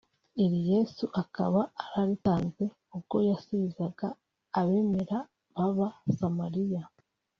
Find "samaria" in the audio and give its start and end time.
6.17-6.83